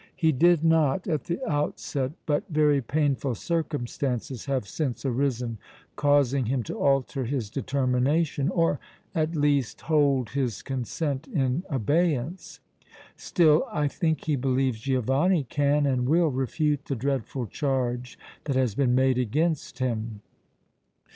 "He 0.15 0.31
did 0.31 0.63
not 0.63 1.07
at 1.07 1.25
the 1.25 1.47
outset, 1.47 2.13
but 2.25 2.45
very 2.49 2.81
painful 2.81 3.35
circumstances 3.35 4.45
have 4.45 4.67
since 4.67 5.05
arisen, 5.05 5.59
causing 5.95 6.47
him 6.47 6.63
to 6.63 6.73
alter 6.73 7.25
his 7.25 7.51
determination, 7.51 8.49
or, 8.49 8.79
at 9.13 9.35
least, 9.35 9.81
hold 9.81 10.31
his 10.31 10.63
consent 10.63 11.27
in 11.27 11.63
abeyance. 11.69 12.59
Still, 13.15 13.67
I 13.71 13.87
think, 13.87 14.25
he 14.25 14.35
believes 14.35 14.79
Giovanni 14.79 15.43
can 15.43 15.85
and 15.85 16.09
will 16.09 16.31
refute 16.31 16.85
the 16.85 16.95
dreadful 16.95 17.45
charge 17.45 18.17
that 18.45 18.55
has 18.55 18.73
been 18.73 18.95
made 18.95 19.19
against 19.19 19.77
him." 19.77 20.21